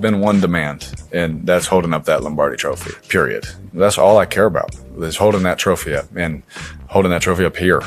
[0.00, 3.46] Been one demand, and that's holding up that Lombardi trophy, period.
[3.72, 6.42] That's all I care about, is holding that trophy up and
[6.88, 7.82] holding that trophy up here.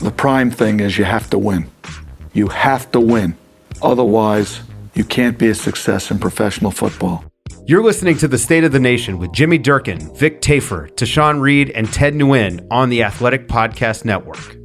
[0.00, 1.70] The prime thing is you have to win.
[2.32, 3.36] You have to win.
[3.82, 4.60] Otherwise,
[4.94, 7.24] you can't be a success in professional football.
[7.66, 11.70] You're listening to The State of the Nation with Jimmy Durkin, Vic Tafur, Tashan Reed,
[11.70, 14.56] and Ted Nguyen on the Athletic Podcast Network.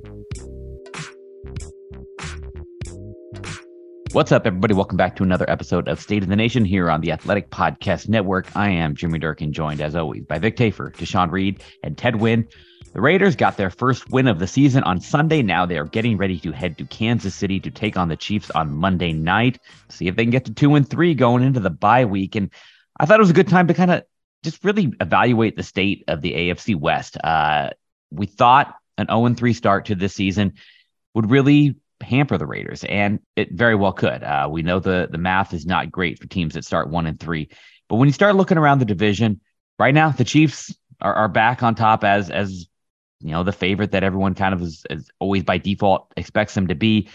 [4.12, 4.74] What's up, everybody?
[4.74, 8.10] Welcome back to another episode of State of the Nation here on the Athletic Podcast
[8.10, 8.48] Network.
[8.56, 12.52] I am Jimmy Durkin, joined as always by Vic Tafur, Tashan Reed, and Ted Nguyen.
[12.92, 15.44] The Raiders got their first win of the season on Sunday.
[15.44, 18.50] Now they are getting ready to head to Kansas City to take on the Chiefs
[18.50, 19.60] on Monday night.
[19.90, 22.36] See if they can get to two and three going into the bye week.
[22.36, 22.50] And
[23.00, 24.06] I thought it was a good time to kind of
[24.44, 27.16] just really evaluate the state of the AFC West.
[27.24, 27.70] Uh,
[28.10, 30.54] we thought an 0 3 start to this season
[31.14, 34.24] would really hamper the Raiders, and it very well could.
[34.24, 37.20] Uh, we know the the math is not great for teams that start one and
[37.20, 37.50] three,
[37.88, 39.42] but when you start looking around the division
[39.78, 42.68] right now, the Chiefs are, are back on top as as
[43.20, 46.68] you know the favorite that everyone kind of is, is always by default expects them
[46.68, 47.10] to be.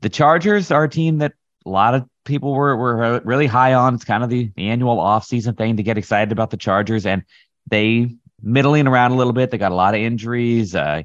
[0.00, 1.32] The Chargers are a team that
[1.64, 3.94] a lot of people were were really high on.
[3.94, 7.22] It's kind of the, the annual offseason thing to get excited about the Chargers, and
[7.68, 9.50] they middling around a little bit.
[9.50, 10.74] They got a lot of injuries.
[10.74, 11.02] Uh,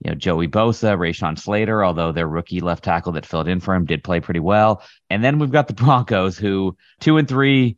[0.00, 3.74] you know, Joey Bosa, Rashawn Slater, although their rookie left tackle that filled in for
[3.74, 4.82] him did play pretty well.
[5.10, 7.76] And then we've got the Broncos, who two and three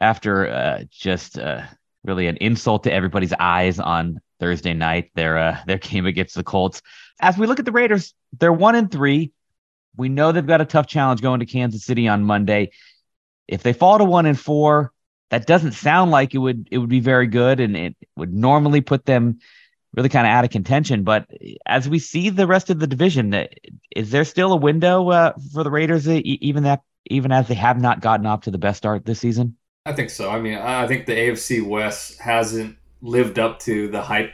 [0.00, 1.62] after uh, just uh,
[2.04, 6.44] really an insult to everybody's eyes on Thursday night, their uh, their game against the
[6.44, 6.80] Colts.
[7.20, 9.32] As we look at the Raiders, they're one and three.
[9.96, 12.70] We know they've got a tough challenge going to Kansas City on Monday.
[13.46, 14.92] If they fall to one and four,
[15.30, 18.80] that doesn't sound like it would it would be very good, and it would normally
[18.80, 19.38] put them
[19.96, 21.02] really kind of out of contention.
[21.02, 21.26] But
[21.66, 23.46] as we see the rest of the division, uh,
[23.94, 27.54] is there still a window uh, for the Raiders, uh, even that even as they
[27.54, 29.56] have not gotten off to the best start this season?
[29.86, 30.30] I think so.
[30.30, 34.32] I mean, I think the AFC West hasn't lived up to the hype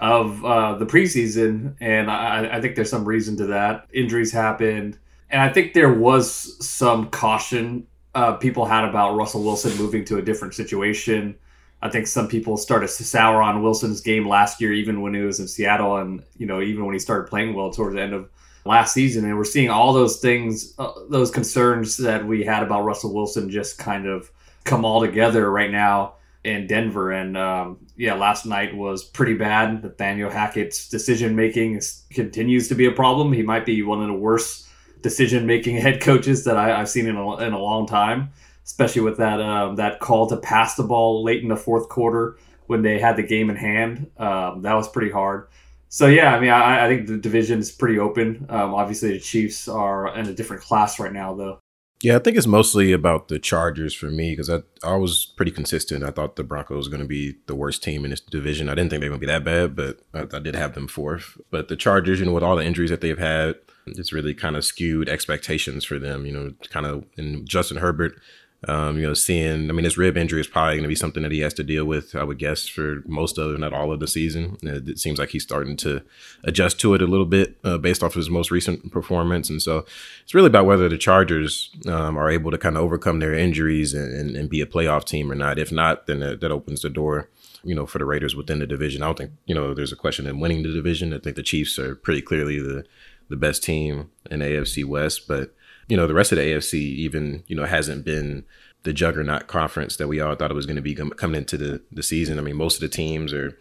[0.00, 3.86] of uh, the preseason, and I, I think there's some reason to that.
[3.92, 4.98] Injuries happened,
[5.30, 10.16] and I think there was some caution uh, people had about Russell Wilson moving to
[10.16, 11.36] a different situation
[11.80, 15.20] I think some people started to sour on Wilson's game last year, even when he
[15.20, 18.14] was in Seattle, and you know even when he started playing well towards the end
[18.14, 18.28] of
[18.64, 19.24] last season.
[19.24, 23.50] And we're seeing all those things, uh, those concerns that we had about Russell Wilson,
[23.50, 24.30] just kind of
[24.64, 27.12] come all together right now in Denver.
[27.12, 29.82] And um, yeah, last night was pretty bad.
[29.82, 33.32] Nathaniel Hackett's decision making continues to be a problem.
[33.32, 34.66] He might be one of the worst
[35.02, 38.30] decision making head coaches that I, have seen in a, in a long time
[38.68, 42.36] especially with that um, that call to pass the ball late in the fourth quarter
[42.66, 44.10] when they had the game in hand.
[44.18, 45.48] Um, that was pretty hard.
[45.88, 48.44] So yeah, I mean, I, I think the division is pretty open.
[48.50, 51.58] Um, obviously, the Chiefs are in a different class right now, though.
[52.02, 55.50] Yeah, I think it's mostly about the Chargers for me because I, I was pretty
[55.50, 56.04] consistent.
[56.04, 58.68] I thought the Broncos were going to be the worst team in this division.
[58.68, 60.74] I didn't think they were going to be that bad, but I, I did have
[60.74, 61.38] them fourth.
[61.50, 63.56] But the Chargers, you know, with all the injuries that they've had,
[63.86, 66.26] it's really kind of skewed expectations for them.
[66.26, 68.20] You know, kind of, and Justin Herbert
[68.66, 71.22] Um, you know, seeing, I mean, his rib injury is probably going to be something
[71.22, 74.00] that he has to deal with, I would guess, for most of, not all of
[74.00, 74.56] the season.
[74.62, 76.02] It, seems like he's starting to
[76.42, 79.48] adjust to it a little bit uh, based off of his most recent performance.
[79.48, 79.86] And so
[80.24, 83.94] it's really about whether the Chargers um, are able to kind of overcome their injuries
[83.94, 85.60] and, and, and, be a playoff team or not.
[85.60, 87.28] If not, then that, that opens the door
[87.64, 89.02] you know, for the Raiders within the division.
[89.02, 91.12] I don't think, you know, there's a question in winning the division.
[91.12, 92.84] I think the Chiefs are pretty clearly the
[93.28, 95.54] the best team in AFC West, but
[95.88, 98.44] you know, the rest of the AFC even, you know, hasn't been
[98.84, 101.82] the juggernaut conference that we all thought it was going to be coming into the,
[101.90, 102.38] the season.
[102.38, 103.58] I mean, most of the teams are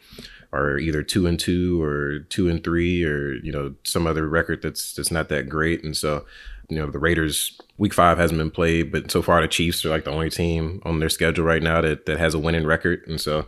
[0.54, 4.62] are either two and two or two and three or you know some other record
[4.62, 5.84] that's that's not that great.
[5.84, 6.26] And so,
[6.70, 9.90] you know, the Raiders week five hasn't been played, but so far the Chiefs are
[9.90, 13.04] like the only team on their schedule right now that that has a winning record.
[13.08, 13.48] And so,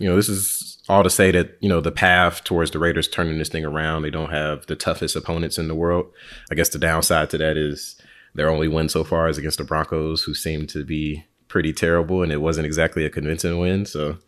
[0.00, 3.06] you know, this is all to say that, you know, the path towards the Raiders
[3.06, 6.06] turning this thing around, they don't have the toughest opponents in the world.
[6.50, 7.96] I guess the downside to that is
[8.34, 12.22] their only win so far is against the Broncos, who seem to be pretty terrible,
[12.22, 13.84] and it wasn't exactly a convincing win.
[13.84, 14.18] So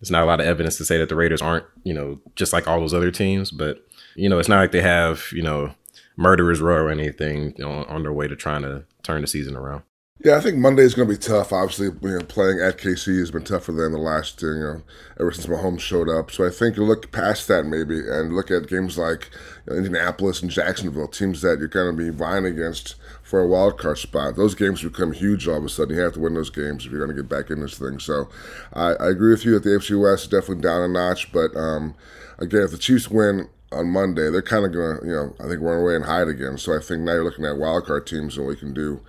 [0.00, 2.52] it's not a lot of evidence to say that the Raiders aren't, you know, just
[2.52, 3.50] like all those other teams.
[3.52, 3.86] But,
[4.16, 5.74] you know, it's not like they have, you know,
[6.16, 9.56] murderers row or anything you know, on their way to trying to turn the season
[9.56, 9.82] around.
[10.24, 11.52] Yeah, I think Monday is going to be tough.
[11.52, 14.82] Obviously, you know, playing at KC has been tougher than the last, you know,
[15.18, 16.30] ever since Mahomes showed up.
[16.30, 19.30] So I think you look past that maybe and look at games like
[19.66, 23.48] you know, Indianapolis and Jacksonville, teams that you're going to be vying against for a
[23.48, 24.36] wild card spot.
[24.36, 25.96] Those games become huge all of a sudden.
[25.96, 27.98] You have to win those games if you're going to get back in this thing.
[27.98, 28.28] So
[28.74, 31.32] I, I agree with you that the AFC West is definitely down a notch.
[31.32, 31.96] But um,
[32.38, 35.48] again, if the Chiefs win on Monday, they're kind of going to, you know, I
[35.48, 36.58] think run away and hide again.
[36.58, 39.00] So I think now you're looking at wild card teams and what we can do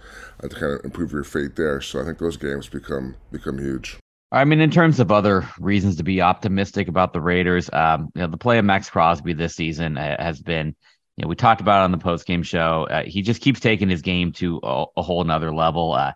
[0.50, 1.82] to kind of improve your fate there.
[1.82, 3.98] So I think those games become become huge.
[4.32, 8.22] I mean, in terms of other reasons to be optimistic about the Raiders, um, you
[8.22, 10.76] know, the play of Maxx Crosby this season has been,
[11.18, 12.88] you know, we talked about it on the post game show.
[12.90, 15.94] Uh, he just keeps taking his game to a, a whole nother level.
[15.94, 16.14] Uh,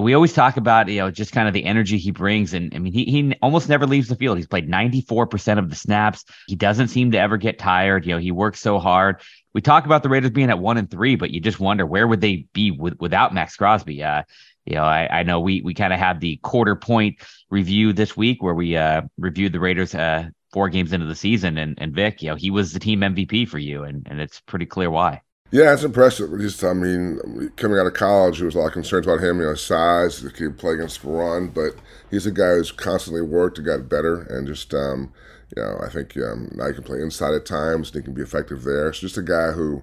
[0.00, 2.78] we always talk about you know just kind of the energy he brings, and I
[2.78, 4.38] mean he he almost never leaves the field.
[4.38, 6.24] He's played 94% of the snaps.
[6.46, 8.06] He doesn't seem to ever get tired.
[8.06, 9.20] You know, he works so hard.
[9.54, 12.06] We talk about the Raiders being at one and three, but you just wonder where
[12.06, 14.02] would they be with, without Maxx Crosby.
[14.02, 14.22] Uh,
[14.64, 17.16] you know, I, I know we we kind of had the quarter point
[17.50, 21.58] review this week where we uh, reviewed the Raiders uh, four games into the season,
[21.58, 24.40] and and Vic, you know, he was the team MVP for you, and and it's
[24.40, 25.20] pretty clear why.
[25.50, 26.30] Yeah, it's impressive.
[26.40, 29.38] Just, I mean, coming out of college, there was a lot of concerns about him,
[29.38, 31.74] you know, size, he could play against the run, but
[32.10, 35.12] he's a guy who's constantly worked and got better, and just, um,
[35.56, 38.14] you know, I think um, now he can play inside at times, and he can
[38.14, 38.92] be effective there.
[38.92, 39.82] So just a guy who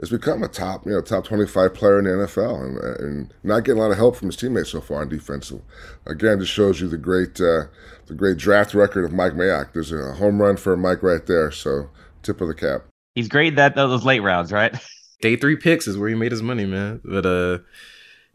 [0.00, 3.64] has become a top, you know, top 25 player in the NFL, and, and not
[3.64, 5.60] getting a lot of help from his teammates so far on defensive.
[6.06, 7.64] Again, just shows you the great, uh,
[8.06, 9.72] the great draft record of Mike Mayock.
[9.72, 11.90] There's a home run for Mike right there, so
[12.22, 12.82] tip of the cap.
[13.14, 14.74] He's great that those late rounds, right?
[15.20, 17.00] day three picks is where he made his money, man.
[17.04, 17.58] But uh,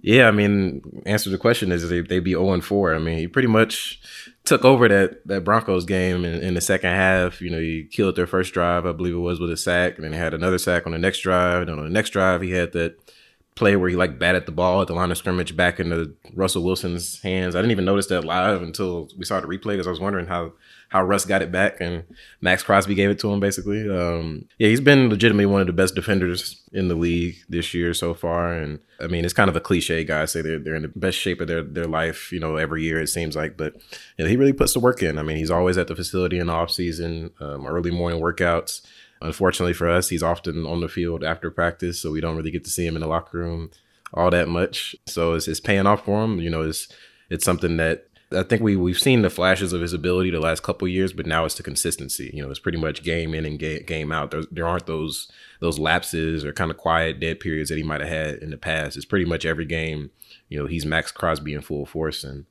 [0.01, 2.93] yeah, I mean, answer the question is they they be zero oh and four.
[2.93, 3.99] I mean, he pretty much
[4.45, 7.41] took over that that Broncos game in, in, the second half.
[7.41, 10.05] You know, he killed their first drive, I believe it was, with a sack, and
[10.05, 11.63] then he had another sack on the next drive.
[11.63, 12.97] And on the next drive, he had that
[13.55, 16.63] play where he like batted the ball at the line of scrimmage back into Russell
[16.63, 17.55] Wilson's hands.
[17.55, 20.27] I didn't even notice that live until we saw the replay because I was wondering
[20.27, 20.53] how
[20.89, 22.03] how Russ got it back and
[22.41, 23.89] Maxx Crosby gave it to him basically.
[23.89, 27.93] Um, yeah, he's been legitimately one of the best defenders in the league this year
[27.93, 28.53] so far.
[28.53, 31.17] And I mean, it's kind of a cliche, guys say they're they're in the best
[31.17, 33.57] shape of their their life, you know, every year it seems like.
[33.57, 33.75] But
[34.17, 35.17] you know, he really puts the work in.
[35.17, 38.81] I mean, he's always at the facility in the off season, um, early morning workouts.
[39.21, 42.63] Unfortunately for us, he's often on the field after practice, so we don't really get
[42.65, 43.71] to see him in the locker room
[44.13, 44.95] all that much.
[45.05, 46.39] So it's, it's paying off for him.
[46.39, 46.87] You know, it's
[47.29, 50.63] it's something that I think we we've seen the flashes of his ability the last
[50.63, 52.31] couple years, but now it's the consistency.
[52.33, 54.31] You know, it's pretty much game in and game, game out.
[54.31, 58.01] There, there aren't those those lapses or kind of quiet dead periods that he might
[58.01, 58.97] have had in the past.
[58.97, 60.11] It's pretty much every game.
[60.49, 62.45] You know, he's Maxx Crosby in full force, and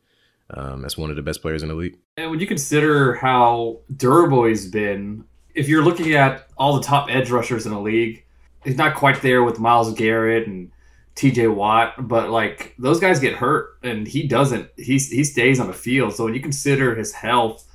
[0.50, 1.99] um, that's one of the best players in the league.
[2.16, 7.09] And when you consider how durable he's been, if you're looking at all the top
[7.11, 8.25] edge rushers in the league,
[8.64, 10.71] he's not quite there with Myles Garrett and
[11.16, 14.68] TJ Watt, but like those guys get hurt and he doesn't.
[14.76, 16.14] He he stays on the field.
[16.14, 17.66] So when you consider his health,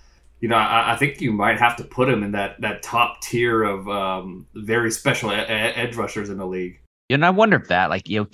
[0.42, 3.22] you know, I, I think you might have to put him in that that top
[3.22, 6.80] tier of um, very special edge rushers in the league.
[7.10, 8.28] And I wonder if that, like, you know,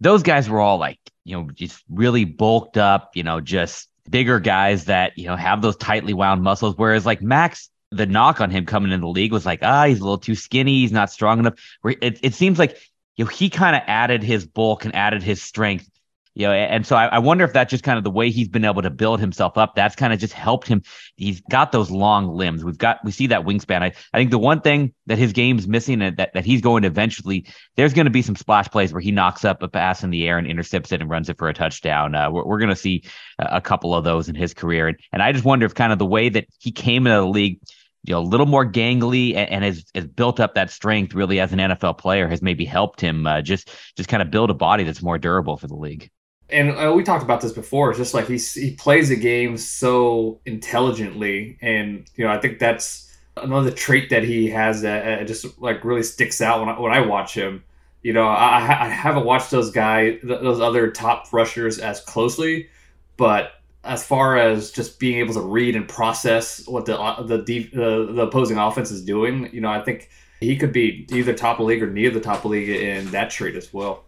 [0.00, 4.40] those guys were all like, you know, just really bulked up, you know, just bigger
[4.40, 6.74] guys that you know have those tightly wound muscles.
[6.76, 10.00] Whereas like Max, the knock on him coming in the league was like, ah, he's
[10.00, 11.54] a little too skinny, he's not strong enough.
[11.82, 12.78] Where it, it seems like
[13.18, 15.90] you know, he kind of added his bulk and added his strength,
[16.34, 18.48] You know, and so I, I, wonder if that's just kind of the way he's
[18.48, 19.74] been able to build himself up.
[19.74, 20.82] That's kind of just helped him.
[21.16, 22.64] He's got those long limbs.
[22.64, 23.82] We've got we see that wingspan.
[23.82, 26.82] I, I think the one thing that his game's missing and that, that he's going
[26.82, 27.44] to eventually,
[27.74, 30.28] there's going to be some splash plays where he knocks up a pass in the
[30.28, 32.14] air and intercepts it and runs it for a touchdown.
[32.14, 33.02] Uh, we're we're going to see
[33.40, 34.86] a couple of those in his career.
[34.86, 37.26] And, and I just wonder if kind of the way that he came into the
[37.26, 37.58] league
[38.04, 41.40] you know, a little more gangly and, and, has, has built up that strength really
[41.40, 44.54] as an NFL player has maybe helped him uh, just just kind of build a
[44.54, 46.10] body that's more durable for the league
[46.50, 47.90] and uh, we talked about this before.
[47.90, 52.58] It's just like he he plays the game so intelligently, and you know I think
[52.58, 56.80] that's another trait that he has that uh, just like really sticks out when I,
[56.80, 57.64] when I watch him.
[58.02, 62.68] You know, I, I haven't watched those guys, those other top rushers as closely,
[63.16, 63.52] but
[63.84, 68.12] as far as just being able to read and process what the uh, the uh,
[68.12, 71.66] the opposing offense is doing, you know, I think he could be either top of
[71.66, 74.04] league or near the top of league in that trait as well.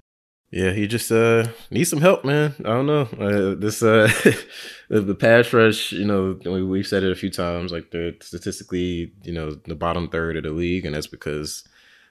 [0.50, 2.54] Yeah, he just uh needs some help, man.
[2.60, 3.02] I don't know.
[3.02, 4.10] Uh, this uh
[4.88, 7.70] the pass rush, you know, we, we've said it a few times.
[7.70, 11.62] Like they're statistically, you know, the bottom third of the league, and that's because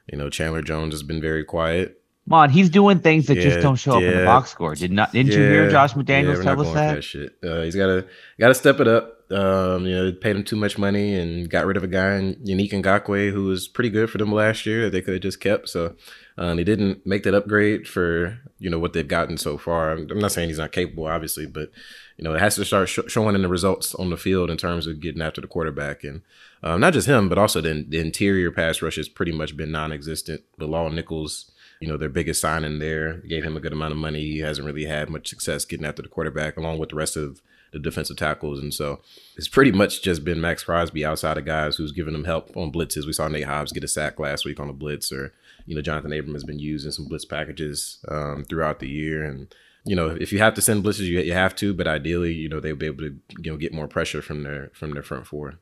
[0.09, 2.01] you know Chandler Jones has been very quiet.
[2.25, 4.07] Come on, he's doing things that yeah, just don't show yeah.
[4.07, 4.75] up in the box score.
[4.75, 5.11] Did not?
[5.11, 6.95] Didn't yeah, you hear Josh McDaniels tell us that?
[6.95, 7.35] that shit.
[7.43, 8.07] Uh, he's got to
[8.39, 9.15] got to step it up.
[9.31, 12.35] Um, you know, paid him too much money and got rid of a guy in
[12.37, 15.39] Yannick Ngakoue who was pretty good for them last year that they could have just
[15.39, 15.69] kept.
[15.69, 15.95] So
[16.35, 19.91] uh, they didn't make that upgrade for you know what they've gotten so far.
[19.91, 21.69] I'm, I'm not saying he's not capable, obviously, but
[22.17, 24.57] you know it has to start sh- showing in the results on the field in
[24.57, 26.21] terms of getting after the quarterback and
[26.63, 29.71] um, not just him, but also the, the interior pass rush has pretty much been
[29.71, 30.41] non-existent.
[30.57, 34.21] Bilal Nichols, you know, their biggest signing there gave him a good amount of money.
[34.21, 37.41] He hasn't really had much success getting after the quarterback, along with the rest of
[37.71, 38.59] the defensive tackles.
[38.59, 39.01] And so
[39.37, 42.71] it's pretty much just been Maxx Crosby outside of guys who's giving them help on
[42.71, 43.05] blitzes.
[43.05, 45.33] We saw Nate Hobbs get a sack last week on a blitz, or
[45.65, 49.23] you know, Jonathan Abram has been using some blitz packages um, throughout the year.
[49.23, 49.53] And,
[49.85, 52.49] you know, if you have to send blitzes, you, you have to, but ideally, you
[52.49, 55.27] know, they'll be able to, you know, get more pressure from their, from their front
[55.27, 55.59] four.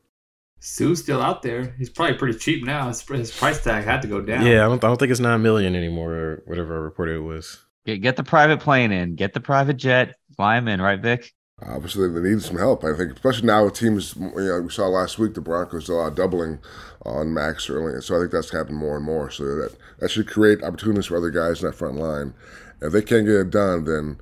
[0.60, 1.76] Suh's still out there.
[1.78, 2.88] He's probably pretty cheap now.
[2.88, 4.46] His, his price tag had to go down.
[4.46, 7.22] Yeah, I don't, I don't think it's nine million anymore or whatever I reported it
[7.22, 7.64] was.
[7.86, 9.16] Get, get the private plane in.
[9.16, 10.16] Get the private jet.
[10.36, 11.34] Fly him in, right, Vic?
[11.66, 12.84] Obviously, they need some help.
[12.84, 14.16] I think, especially now with teams.
[14.16, 16.60] You know, we saw last week the Broncos uh, doubling
[17.04, 19.32] on Max early, so I think that's happened more and more.
[19.32, 22.36] So that that should create opportunities for other guys in that front line.
[22.80, 24.20] If they can't get it done, then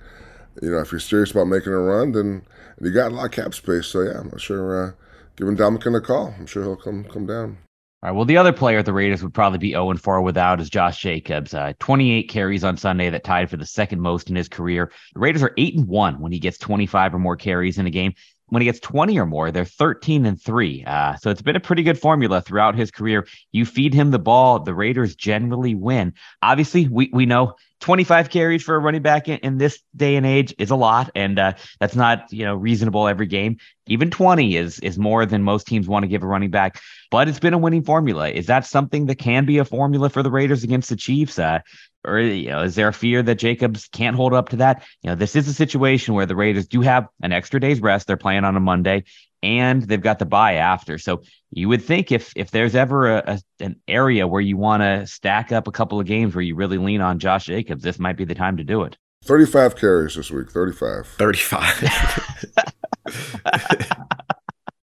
[0.61, 2.43] you know if you're serious about making a run, then
[2.79, 3.87] you got a lot of cap space.
[3.87, 4.87] So yeah, I'm not sure.
[4.87, 4.91] Uh,
[5.35, 7.57] giving Dominican a call, I'm sure he'll come come down.
[8.03, 8.15] All right.
[8.15, 11.01] Well, the other player at the Raiders would probably be 0 4 without is Josh
[11.01, 11.53] Jacobs.
[11.53, 14.91] Uh, 28 carries on Sunday that tied for the second most in his career.
[15.13, 17.91] The Raiders are 8 and 1 when he gets 25 or more carries in a
[17.91, 18.13] game.
[18.49, 20.83] When he gets 20 or more, they're 13 and 3.
[20.85, 23.25] Uh, so it's been a pretty good formula throughout his career.
[23.51, 26.13] You feed him the ball, the Raiders generally win.
[26.43, 30.25] Obviously, we, we know 25 carries for a running back in, in this day and
[30.25, 33.57] age is a lot, and uh, that's not you know reasonable every game.
[33.87, 36.81] Even 20 is is more than most teams want to give a running back.
[37.11, 38.29] But it's been a winning formula.
[38.29, 41.37] Is that something that can be a formula for the Raiders against the Chiefs?
[41.37, 41.59] Uh,
[42.05, 44.83] or you know, is there a fear that Jacobs can't hold up to that?
[45.01, 48.07] You know, this is a situation where the Raiders do have an extra day's rest.
[48.07, 49.03] They're playing on a Monday,
[49.43, 50.97] and they've got the bye after.
[50.97, 54.81] So you would think if if there's ever a, a an area where you want
[54.81, 57.99] to stack up a couple of games where you really lean on Josh Jacobs, this
[57.99, 58.97] might be the time to do it.
[59.25, 60.51] 35 carries this week.
[60.51, 61.07] 35.
[61.07, 62.45] 35.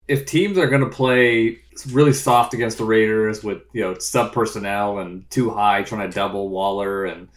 [0.08, 1.60] if teams are going to play
[1.92, 6.14] really soft against the Raiders with you know sub personnel and too high trying to
[6.14, 7.28] double Waller and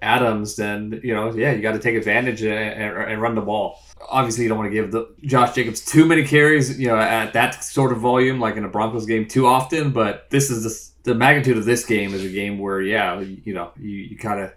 [0.00, 3.40] Adams, then you know yeah you got to take advantage and, and, and, run the
[3.40, 3.80] ball.
[4.08, 7.32] Obviously, you don't want to give the Josh Jacobs too many carries, you know, at
[7.34, 9.92] that sort of volume like in a Broncos game too often.
[9.92, 13.54] But this is the, the magnitude of this game is a game where yeah you
[13.54, 14.52] know you, you kind of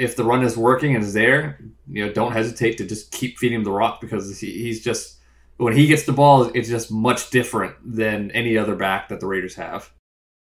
[0.00, 3.38] if the run is working and is there, you know don't hesitate to just keep
[3.38, 5.18] feeding him the rock because he, he's just
[5.58, 9.26] when he gets the ball, it's just much different than any other back that the
[9.26, 9.92] Raiders have.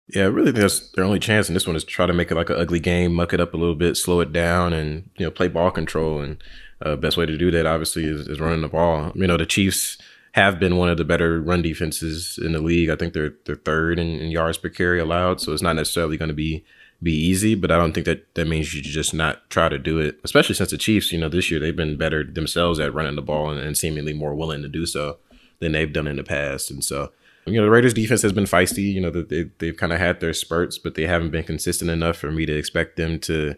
[0.09, 2.13] Yeah, I really think that's their only chance in this one is to try to
[2.13, 4.73] make it like an ugly game, muck it up a little bit, slow it down,
[4.73, 6.21] and you know play ball control.
[6.21, 6.43] And
[6.83, 9.13] uh, best way to do that, obviously, is, is running the ball.
[9.15, 9.97] You know, the Chiefs
[10.33, 12.91] have been one of the better run defenses in the league.
[12.91, 16.17] I think they're they're third in, in yards per carry allowed, so it's not necessarily
[16.17, 16.65] going to be
[17.03, 19.99] be easy, but I don't think that that means you just not try to do
[19.99, 20.19] it.
[20.25, 23.23] Especially since the Chiefs, you know, this year they've been better themselves at running the
[23.23, 25.19] ball and, and seemingly more willing to do so
[25.61, 26.71] than they've done in the past.
[26.71, 27.13] And so,
[27.45, 28.93] you know, the Raiders defense has been feisty.
[28.93, 32.17] You know, they they've kind of had their spurts, but they haven't been consistent enough
[32.17, 33.55] for me to expect them to,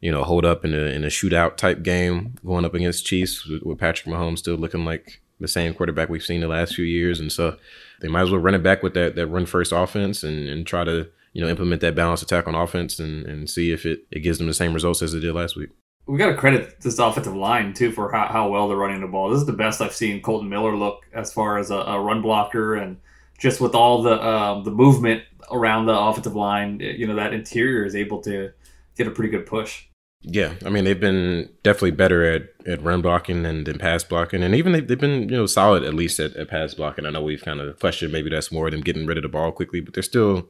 [0.00, 3.46] you know, hold up in a in a shootout type game going up against Chiefs
[3.46, 6.84] with, with Patrick Mahomes still looking like the same quarterback we've seen the last few
[6.84, 7.20] years.
[7.20, 7.58] And so,
[8.00, 10.66] they might as well run it back with that that run first offense and and
[10.66, 14.06] try to you know, implement that balanced attack on offense and, and see if it,
[14.10, 15.68] it gives them the same results as it did last week.
[16.06, 19.06] we got to credit this offensive line too for how, how well they're running the
[19.06, 19.28] ball.
[19.28, 22.22] This is the best I've seen Kolton Miller look as far as a, a run
[22.22, 22.96] blocker and
[23.38, 26.80] just with all the um, the movement around the offensive line.
[26.80, 28.52] You know that interior is able to
[28.96, 29.84] get a pretty good push.
[30.22, 34.42] Yeah, I mean they've been definitely better at, at run blocking and than pass blocking,
[34.42, 37.04] and even they've, they've been you know solid at least at, at pass blocking.
[37.04, 39.52] I know we've kind of questioned maybe that's more them getting rid of the ball
[39.52, 40.48] quickly, but they're still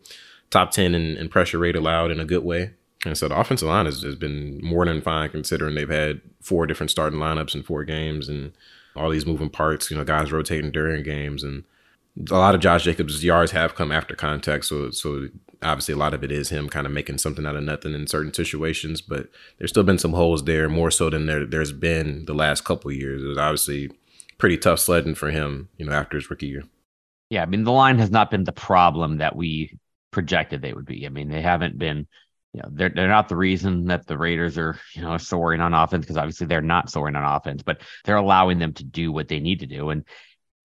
[0.51, 2.73] top ten in, in pressure rate allowed in a good way.
[3.05, 6.67] And so the offensive line has, has been more than fine considering they've had four
[6.67, 8.53] different starting lineups in four games and
[8.97, 11.45] all these moving parts, you know, guys rotating during games.
[11.45, 11.65] And
[12.31, 14.65] a lot of Josh Jacobs' yards have come after contact.
[14.65, 15.29] So, so
[15.63, 18.07] obviously a lot of it is him kind of making something out of nothing in
[18.07, 22.25] certain situations, but there's still been some holes there more so than there, there's been
[22.25, 23.23] the last couple years.
[23.23, 23.91] It was obviously
[24.39, 26.65] pretty tough sledding for him, you know, after his rookie year.
[27.31, 27.43] Yeah.
[27.43, 29.79] I mean, the line has not been the problem that we
[30.11, 31.07] projected they would be.
[31.07, 32.07] I mean, they haven't been
[32.57, 35.75] you know, they're they're not the reason that the Raiders are, you know, soaring on
[35.75, 39.29] offense because obviously they're not soaring on offense, but they're allowing them to do what
[39.29, 39.91] they need to do.
[39.91, 40.05] And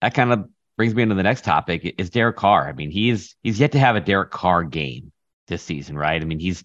[0.00, 2.66] that kind of brings me into the next topic is Derek Carr.
[2.66, 5.12] I mean, he's he's yet to have a Derek Carr game
[5.48, 6.20] this season, right?
[6.20, 6.64] I mean, he's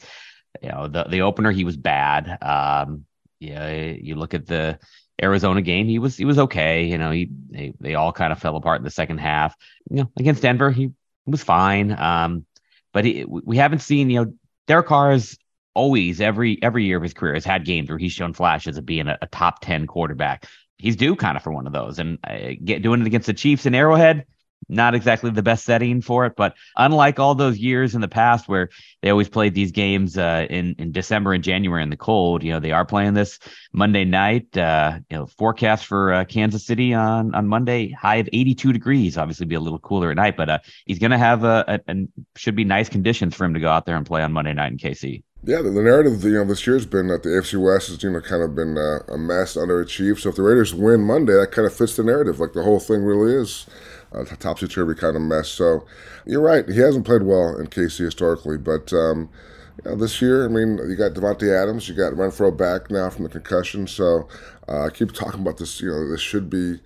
[0.61, 2.37] you know, the the opener he was bad.
[2.41, 3.03] Um,
[3.39, 4.79] yeah, you look at the
[5.21, 6.85] Arizona game, he was he was okay.
[6.85, 9.55] You know, he they, they all kind of fell apart in the second half.
[9.89, 10.91] You know, against Denver, he
[11.25, 11.91] was fine.
[11.91, 12.45] Um,
[12.97, 14.33] but we haven't seen, you know,
[14.65, 15.37] Derek Carr has
[15.75, 18.87] always every every year of his career has had games where he's shown flashes of
[18.87, 20.47] being a, a top ten quarterback.
[20.79, 23.35] He's due kind of for one of those, and uh, get doing it against the
[23.35, 24.25] Chiefs in Arrowhead
[24.69, 26.35] not exactly the best setting for it.
[26.35, 28.69] But unlike all those years in the past where
[29.01, 32.51] they always played these games uh, in in December and January in the cold, you
[32.51, 33.39] know, they are playing this
[33.71, 34.57] Monday night.
[34.57, 39.17] Uh, you know, forecast for uh, Kansas City on on Monday, high of 82 degrees.
[39.17, 41.95] Obviously, be a little cooler at night, but uh, he's going to have a, a,
[42.35, 44.71] should be nice conditions for him to go out there and play on Monday night
[44.71, 45.23] in KC.
[45.43, 48.11] Yeah, the, the narrative you know this year's been that the AFC West has you
[48.11, 50.19] know kind of been uh, a mess, underachieved.
[50.19, 52.39] So if the Raiders win Monday, that kind of fits the narrative.
[52.39, 53.65] Like the whole thing really is
[54.11, 55.49] a topsy turvy kind of mess.
[55.49, 55.85] So
[56.25, 56.67] you're right.
[56.67, 59.29] He hasn't played well in KC historically, but um,
[59.83, 63.09] you know, this year, I mean, you got Davante Adams, you got Renfrow back now
[63.09, 63.87] from the concussion.
[63.87, 64.27] So
[64.67, 65.81] uh, I keep talking about this.
[65.81, 66.79] You know, this should be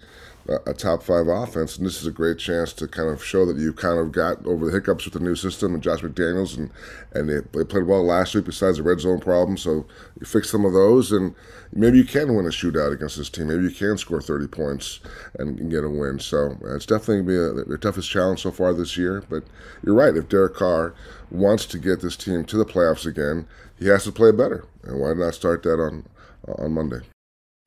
[0.66, 3.58] a top five offense, and this is a great chance to kind of show that
[3.58, 6.72] you kind of got over the hiccups with the new system and Josh McDaniels, and
[7.14, 9.58] and they, they played well last week besides the red zone problem.
[9.58, 9.86] So
[10.20, 11.36] you fix some of those, and
[11.74, 13.48] maybe you can win a shootout against this team.
[13.48, 15.00] Maybe you can score 30 points
[15.38, 16.20] and, get a win.
[16.20, 17.36] So uh, it's definitely be
[17.68, 19.24] their toughest challenge so far this year.
[19.30, 19.44] But
[19.84, 20.16] you're right.
[20.16, 20.94] If Derek Carr
[21.30, 24.66] wants to get this team to the playoffs again, he has to play better.
[24.84, 26.06] And why not start that on
[26.58, 27.02] on Monday?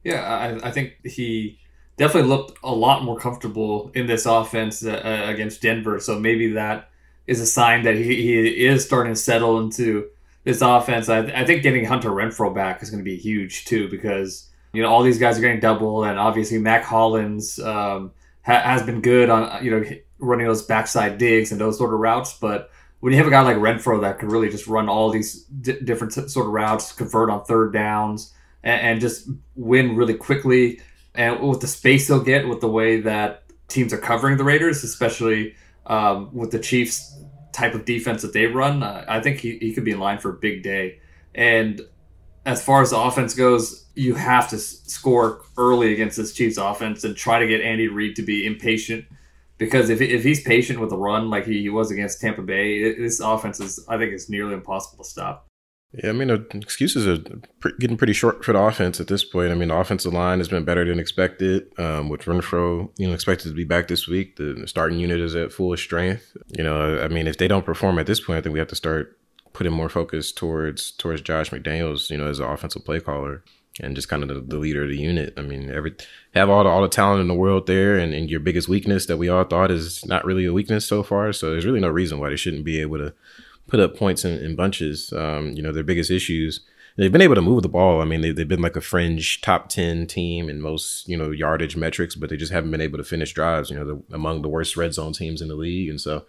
[0.02, 0.22] Yeah,
[0.62, 1.58] I, I think he
[1.96, 6.00] definitely looked a lot more comfortable in this offense uh, uh, against Denver.
[6.00, 6.90] So maybe that
[7.26, 10.08] is a sign that he, he is starting to settle into
[10.44, 11.08] this offense.
[11.08, 14.82] I, I think getting Hunter Renfrow back is going to be huge too because you
[14.82, 19.00] know all these guys are getting double, and obviously Mack Hollins um, ha- has been
[19.00, 19.84] good on you know
[20.18, 23.42] running those backside digs and those sort of routes, but when you have a guy
[23.42, 27.28] like Renfrow that can really just run all these d- different sort of routes, convert
[27.28, 30.80] on third downs, and, and just win really quickly
[31.14, 34.82] and with the space they'll get with the way that teams are covering the Raiders,
[34.84, 35.54] especially
[35.86, 37.18] um, with the Chiefs
[37.52, 40.18] type of defense that they run, uh, I think he, he could be in line
[40.18, 41.00] for a big day.
[41.34, 41.80] And
[42.46, 47.04] as far as the offense goes, you have to score early against this Chiefs offense
[47.04, 49.04] and try to get Andy Reid to be impatient.
[49.56, 52.96] Because if, if he's patient with the run like he he was against Tampa Bay,
[52.96, 55.46] this offense is I think is nearly impossible to stop.
[56.02, 57.40] Yeah, I mean, excuses are
[57.78, 59.52] getting pretty short for the offense at this point.
[59.52, 61.72] I mean, the offensive line has been better than expected.
[61.78, 64.36] Um, with Renfrow, you know, expected to be back this week.
[64.36, 66.36] The, the starting unit is at full strength.
[66.56, 68.68] You know, I mean, if they don't perform at this point, I think we have
[68.68, 69.18] to start
[69.52, 73.44] putting more focus towards towards Josh McDaniels, you know, as an offensive play caller
[73.80, 75.34] and just kind of the, the, leader of the unit.
[75.36, 75.94] I mean, every
[76.34, 79.06] have all the all the talent in the world there, and, and your biggest weakness
[79.06, 81.32] that we all thought is not really a weakness so far.
[81.32, 83.14] So there's really no reason why they shouldn't be able to
[83.66, 85.12] put up points in, in bunches.
[85.12, 86.60] Um, you know, their biggest issues.
[86.96, 88.00] They've been able to move the ball.
[88.00, 91.32] I mean, they, they've been like a fringe top 10 team in most, you know,
[91.32, 94.42] yardage metrics, but they just haven't been able to finish drives, you know, the, among
[94.42, 95.90] the worst red zone teams in the league.
[95.90, 96.24] And so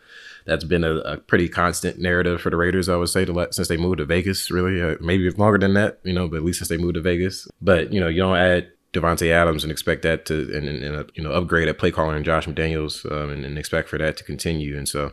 [0.45, 3.67] that's been a, a pretty constant narrative for the Raiders, I would say, to since
[3.67, 4.81] they moved to Vegas, really.
[4.81, 7.47] Uh, maybe longer than that, you know, but at least since they moved to Vegas.
[7.61, 11.11] But, you know, you don't add Davante Adams and expect that to and, and, and,
[11.15, 14.15] you know upgrade at play caller and Josh McDaniels um, and, and, expect for that
[14.17, 14.77] to continue.
[14.77, 15.11] And so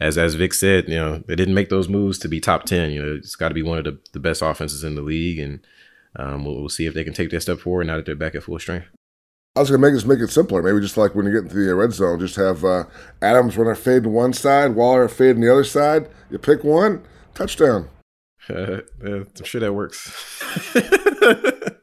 [0.00, 2.90] as as Vic said, you know, they didn't make those moves to be top ten.
[2.90, 5.38] You know, it's got to be one of the, the best offenses in the league,
[5.38, 5.60] and
[6.16, 8.34] um, we'll, we'll see if they can take that step forward now that they're back
[8.34, 8.86] at full strength.
[9.56, 10.62] I was gonna make this make it simpler.
[10.62, 12.84] Maybe just like when you get into the red zone, just have uh,
[13.20, 16.08] Adams run a fade to one side, Waller fade on the other side.
[16.30, 17.88] You pick one, touchdown.
[18.48, 20.42] Uh, yeah, I'm sure that works.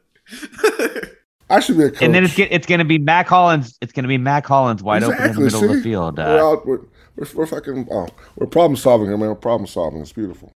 [1.48, 2.02] I should be a coach.
[2.02, 3.78] And then it's get, it's going to be Mack Hollins.
[3.80, 5.66] It's going to be Mack Hollins wide open in the middle see?
[5.66, 6.18] of the field.
[6.18, 6.80] we're, Uh, out, we're,
[7.16, 9.28] we're, we're fucking, oh, we're problem solving here, man.
[9.28, 10.00] We're problem solving.
[10.00, 10.52] It's beautiful.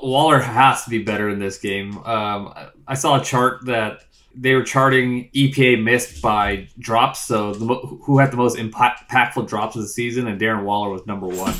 [0.00, 1.98] Waller has to be better in this game.
[1.98, 2.52] Um,
[2.86, 4.00] I saw a chart that
[4.36, 9.48] they were charting EPA missed by drops, so the, who had the most impact, impactful
[9.48, 11.54] drops of the season, and Darren Waller was number one.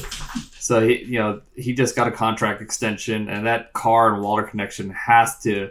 [0.59, 4.43] So he, you know, he just got a contract extension, and that Carr and Waller
[4.43, 5.71] connection has to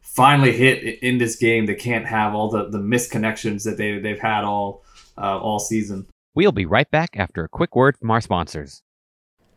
[0.00, 1.66] finally hit in this game.
[1.66, 4.84] They can't have all the the missed connections that they they've had all
[5.18, 6.06] uh, all season.
[6.36, 8.82] We'll be right back after a quick word from our sponsors.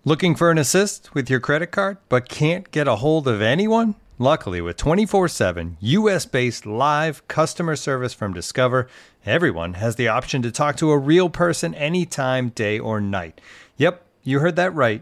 [0.06, 3.96] Looking for an assist with your credit card, but can't get a hold of anyone?
[4.20, 8.88] Luckily, with 24 7 US based live customer service from Discover,
[9.26, 13.42] everyone has the option to talk to a real person anytime, day or night.
[13.78, 15.02] Yep, you heard that right.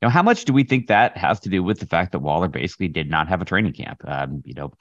[0.00, 2.20] You know, how much do we think that has to do with the fact that
[2.20, 4.02] Waller basically did not have a training camp?
[4.06, 4.72] Um, you know,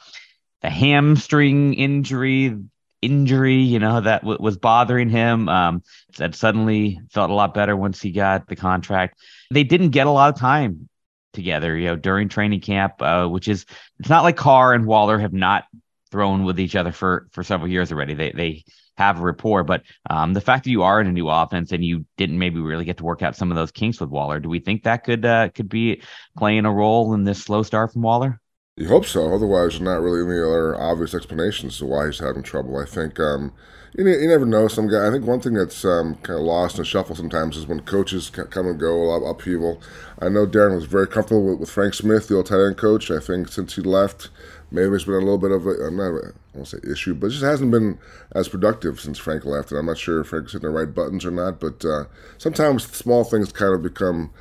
[0.62, 2.56] the hamstring injury,
[3.01, 5.49] injury, you know, that w- was bothering him.
[5.49, 5.84] Um,
[6.17, 9.19] that suddenly felt a lot better once he got the contract.
[9.49, 10.88] They didn't get a lot of time
[11.34, 13.65] together, you know, during training camp, uh, which is
[13.99, 15.65] it's not like Carr and Waller have not
[16.12, 18.13] thrown with each other for for several years already.
[18.13, 18.63] They they
[18.98, 21.84] have a rapport, but um, the fact that you are in a new offense and
[21.84, 24.50] you didn't maybe really get to work out some of those kinks with Waller, do
[24.50, 26.02] we think that could uh, could be
[26.38, 28.40] playing a role in this slow start from Waller?
[28.76, 29.34] You hope so.
[29.34, 32.78] Otherwise, there's not really any other obvious explanations to why he's having trouble.
[32.78, 33.52] I think um,
[33.98, 34.68] you, ne- you never know.
[34.68, 35.08] Some guy.
[35.08, 37.80] I think one thing that's um, kind of lost in the shuffle sometimes is when
[37.80, 39.82] coaches come and go, a lot of upheaval.
[40.22, 43.10] I know Darren was very comfortable with, with Frank Smith, the old tight end coach.
[43.10, 44.30] I think since he left,
[44.71, 47.27] maybe it's been a little bit of a, uh, not I won't say issue, but
[47.27, 47.99] it just hasn't been
[48.34, 49.71] as productive since Frank left.
[49.71, 51.60] And I'm not sure if Frank's hitting the right buttons or not.
[51.60, 52.06] But uh,
[52.38, 54.32] sometimes small things kind of become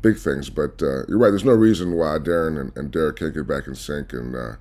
[0.00, 0.50] big things.
[0.50, 1.30] But uh, you're right.
[1.30, 4.12] There's no reason why Darren and, and Derek can't get back in sync.
[4.12, 4.56] And uh,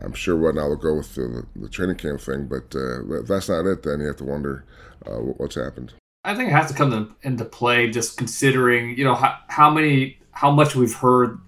[0.00, 2.46] I'm sure right now we'll go with the, the training camp thing.
[2.46, 4.64] But uh, if that's not it, then you have to wonder
[5.06, 5.94] uh, what's happened.
[6.24, 9.70] I think it has to come in- into play just considering, you know, how, how
[9.70, 11.40] many, how much we've heard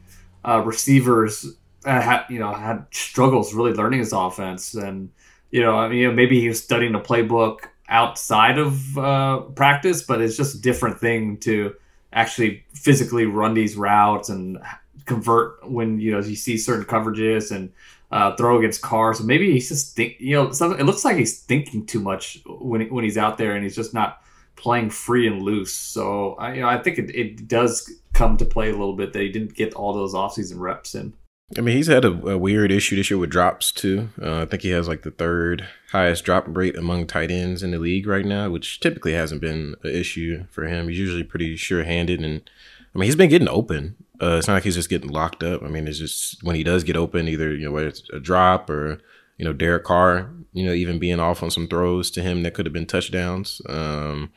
[0.45, 1.47] uh, receivers,
[1.85, 4.75] had, you know, had struggles really learning his offense.
[4.75, 5.11] And,
[5.51, 9.41] you know, I mean, you know, maybe he was studying the playbook outside of uh,
[9.55, 11.75] practice, but it's just a different thing to
[12.13, 14.59] actually physically run these routes and
[15.07, 17.73] convert when, you know, you see certain coverages and
[18.11, 19.23] uh, throw against cars.
[19.23, 23.05] Maybe he's just think, you know, it looks like he's thinking too much when, when
[23.05, 24.23] he's out there and he's just not
[24.57, 25.73] playing free and loose.
[25.73, 29.13] So I, you know, I think it, it does come to play a little bit
[29.13, 31.15] that he didn't get all those offseason reps in.
[31.59, 34.11] I mean, he's had a, a weird issue this year with drops too.
[34.23, 37.73] Uh, I think he has like the third highest drop rate among tight ends in
[37.73, 40.89] the league right now, which typically hasn't been an issue for him.
[40.89, 42.49] He's usually pretty sure-handed, and
[42.95, 43.97] I mean, he's been getting open.
[44.23, 45.63] Uh, it's not like he's just getting locked up.
[45.63, 48.21] I mean, it's just when he does get open, either you know whether it's a
[48.21, 49.01] drop or
[49.37, 52.55] you know Derek Carr, you know, even being off on some throws to him that
[52.55, 53.61] could have been touchdowns.
[53.69, 54.31] Um,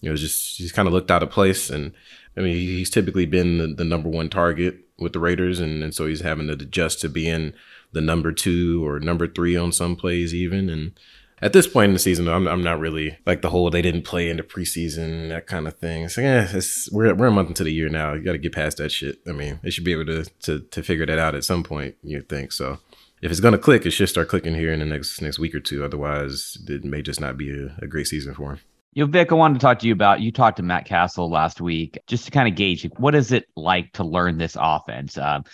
[0.00, 1.92] you know, just he's kind of looked out of place, and
[2.36, 5.94] I mean, he's typically been the, the number one target with the Raiders, and, and
[5.94, 7.52] so he's having to adjust to being
[7.92, 10.68] the number two or number three on some plays even.
[10.68, 10.98] And
[11.40, 14.02] at this point in the season, I'm, I'm not really like the whole they didn't
[14.02, 16.08] play in the preseason that kind of thing.
[16.08, 18.14] So yeah, eh, it's, we're we're a month into the year now.
[18.14, 19.18] You got to get past that shit.
[19.26, 21.96] I mean, they should be able to to to figure that out at some point.
[22.02, 22.78] You think so?
[23.20, 25.60] If it's gonna click, it should start clicking here in the next next week or
[25.60, 25.84] two.
[25.84, 28.60] Otherwise, it may just not be a, a great season for him.
[28.94, 30.20] You know, Vic, I wanted to talk to you about.
[30.20, 33.46] You talked to Matt Cassel last week, just to kind of gauge what is it
[33.56, 35.16] like to learn this offense.
[35.16, 35.44] Um,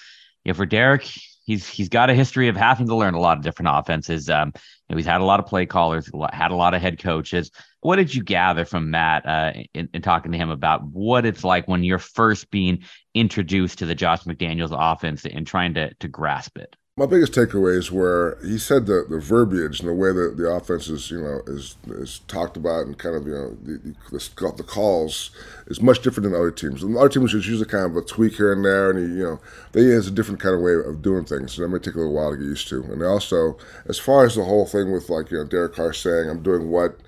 [0.45, 1.09] you know, for Derek,
[1.45, 4.29] he's he's got a history of having to learn a lot of different offenses.
[4.29, 7.01] Um, you know, he's had a lot of play callers, had a lot of head
[7.01, 7.53] coaches.
[7.81, 11.45] What did you gather from Matt uh, in, in, talking to him about what it's
[11.45, 12.83] like when you're first being
[13.15, 16.75] introduced to the Josh McDaniels offense and trying to to grasp it?
[16.99, 20.89] My biggest takeaways were he said the, the verbiage and the way that the offense
[20.89, 24.65] is, you know, is is talked about and kind of, you know, the, the, the
[24.65, 25.31] calls
[25.69, 26.83] is much different than other teams.
[26.83, 29.23] And other teams is usually kind of a tweak here and there, and he, you
[29.23, 31.53] know, they has a different kind of way of doing things.
[31.53, 32.83] So that may take a little while to get used to.
[32.83, 33.57] And also,
[33.87, 36.69] as far as the whole thing with like, you know, Derek Carr saying, I'm doing
[36.69, 36.99] what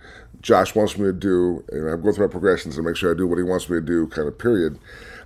[0.40, 3.16] Josh wants me to do, and I'm going through my progressions and make sure I
[3.16, 4.78] do what he wants me to do, kind of period.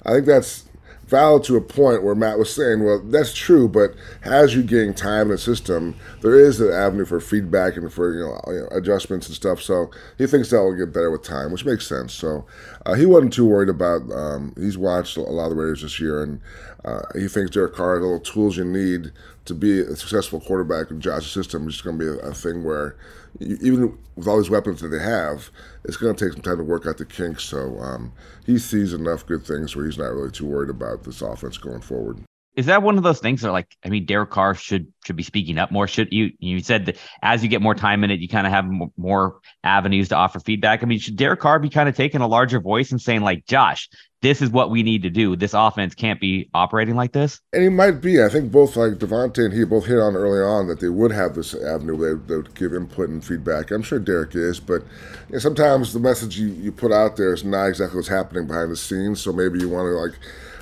[0.07, 0.64] I think that's
[1.07, 4.95] valid to a point where Matt was saying, well, that's true, but as you gain
[4.95, 8.61] time in the system, there is an avenue for feedback and for you know, you
[8.61, 9.62] know adjustments and stuff.
[9.62, 12.12] So he thinks that will get better with time, which makes sense.
[12.12, 12.47] So
[12.87, 14.11] uh, he wasn't too worried about.
[14.12, 16.40] Um, he's watched a lot of the Raiders this year, and
[16.85, 19.12] uh, he thinks Derek Carr has all the tools you need
[19.44, 21.68] to be a successful quarterback in Josh's system.
[21.68, 22.96] It's going to be a, a thing where
[23.40, 25.50] even with all these weapons that they have,
[25.85, 27.44] it's going to take some time to work out the kinks.
[27.44, 28.12] So um,
[28.46, 31.80] he sees enough good things where he's not really too worried about this offense going
[31.80, 32.22] forward.
[32.57, 35.23] Is that one of those things that, like, I mean, Derek Carr should should be
[35.23, 35.88] speaking up more?
[35.88, 36.31] Should you?
[36.38, 39.40] You said that as you get more time in it, you kind of have more
[39.64, 40.83] avenues to offer feedback.
[40.83, 43.45] I mean, should Derek Carr be kind of taking a larger voice and saying, like,
[43.47, 43.88] Josh,
[44.25, 45.37] this is what we need to do.
[45.37, 47.40] This offense can't be operating like this.
[47.53, 48.23] And he might be.
[48.23, 51.11] I think both like Davante and he both hit on early on that they would
[51.11, 53.71] have this avenue where they, they would give input and feedback.
[53.71, 54.81] I'm sure Derek is, but
[55.29, 58.47] you know, sometimes the message you, you put out there is not exactly what's happening
[58.47, 59.21] behind the scenes.
[59.21, 60.19] So maybe you want to like,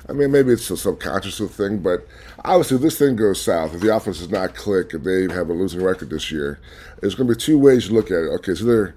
[0.09, 2.05] I mean, maybe it's a subconscious thing, but
[2.43, 5.49] obviously if this thing goes south, if the offense does not click, if they have
[5.49, 6.59] a losing record this year,
[7.01, 8.31] there's going to be two ways to look at it.
[8.35, 8.95] Okay, so they're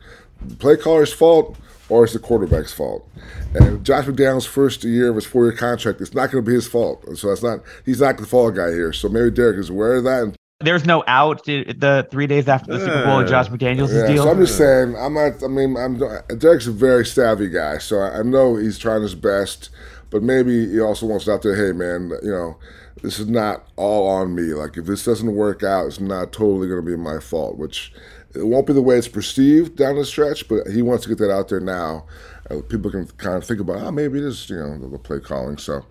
[0.58, 1.56] play caller's fault
[1.88, 3.08] or it's the quarterback's fault.
[3.54, 6.66] And Josh McDaniels' first year of his four-year contract, it's not going to be his
[6.66, 7.04] fault.
[7.16, 8.92] So that's not he's not the fall guy here.
[8.92, 10.22] So maybe Derek is aware of that.
[10.24, 14.06] And there's no out the three days after the Super Bowl of Josh McDaniels' yeah,
[14.06, 14.24] deal.
[14.24, 15.42] So I'm just saying, I'm not.
[15.44, 15.98] I mean, I'm
[16.38, 19.68] Derek's a very savvy guy, so I, I know he's trying his best,
[20.16, 21.54] but maybe he also wants out there.
[21.54, 22.56] Hey, man, you know,
[23.02, 24.54] this is not all on me.
[24.54, 27.58] Like if this doesn't work out, it's not totally going to be my fault.
[27.58, 27.92] Which
[28.34, 31.18] it won't be the way it's perceived down the stretch, but he wants to get
[31.18, 32.06] that out there now.
[32.50, 35.20] Uh, people can kind of think about, oh, maybe it is, you know, the play
[35.20, 35.58] calling.
[35.58, 35.84] So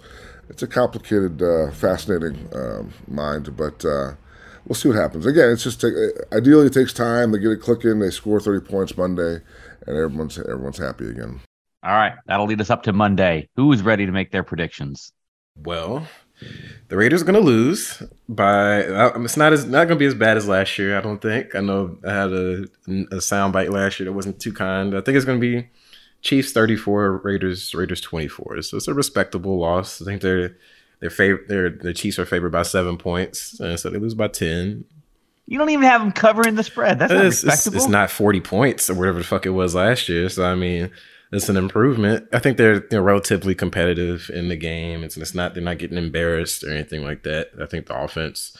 [0.49, 4.15] it's a complicated, uh, fascinating um, mind, but uh,
[4.65, 5.27] we'll see what happens.
[5.27, 5.93] Again, it's just take,
[6.33, 7.31] ideally it takes time.
[7.31, 7.99] They get it clicking.
[7.99, 9.41] They score thirty points Monday,
[9.85, 11.41] and everyone's everyone's happy again.
[11.85, 13.47] All right, that'll lead us up to Monday.
[13.55, 15.13] Who's ready to make their predictions?
[15.55, 16.07] Well,
[16.87, 18.85] the Raiders are going to lose by.
[18.85, 20.97] Uh, it's not as not going to be as bad as last year.
[20.97, 21.53] I don't think.
[21.53, 24.95] I know I had a a soundbite last year that wasn't too kind.
[24.95, 25.69] I think it's going to be
[26.21, 28.59] Chiefs thirty four, Raiders Raiders twenty four.
[28.63, 30.01] So it's a respectable loss.
[30.01, 30.57] I think they're
[31.01, 34.29] they're fav- they're the Chiefs are favored by seven points, and so they lose by
[34.29, 34.85] ten.
[35.45, 36.97] You don't even have them covering the spread.
[36.97, 37.75] That's not it's, respectable.
[37.75, 40.27] It's, it's not forty points or whatever the fuck it was last year.
[40.29, 40.89] So I mean
[41.31, 42.27] it's an improvement.
[42.31, 45.03] I think they're, relatively competitive in the game.
[45.03, 47.49] It's, it's not they're not getting embarrassed or anything like that.
[47.61, 48.57] I think the offense,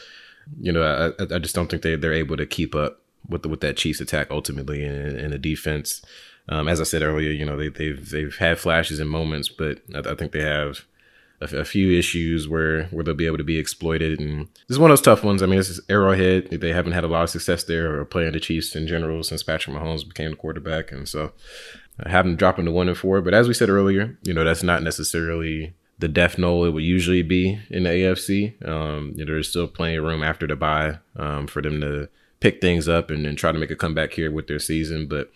[0.60, 3.50] you know, I, I just don't think they they're able to keep up with the,
[3.50, 6.02] with that Chiefs attack ultimately in, in the defense.
[6.48, 9.80] Um, as I said earlier, you know they, they've they've had flashes and moments, but
[9.94, 10.86] I, I think they have
[11.42, 14.20] a, a, few issues where where they'll be able to be exploited.
[14.20, 15.42] And this is one of those tough ones.
[15.42, 16.50] I mean, this is Arrowhead.
[16.52, 19.42] They haven't had a lot of success there or playing the Chiefs in general since
[19.42, 21.32] Patrick Mahomes became the quarterback, and so
[22.06, 23.22] have them dropping to one and four.
[23.22, 26.84] But as we said earlier, you know, that's not necessarily the death knoll it would
[26.84, 28.68] usually be in the AFC.
[28.68, 32.10] Um, you know, there's still plenty of room after the bye um, for them to
[32.40, 35.08] pick things up and, then try to make a comeback here with their season.
[35.08, 35.32] But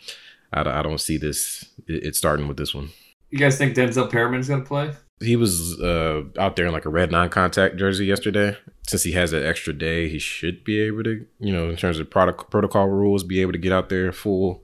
[0.52, 2.90] I, I don't see this it, starting with this one.
[3.30, 4.92] You guys think Denzel Perryman's going to play?
[5.22, 8.58] He was uh, out there in like a red non-contact jersey yesterday.
[8.88, 12.00] Since he has that extra day, he should be able to, you know, in terms
[12.00, 14.64] of product protocol rules, be able to get out there full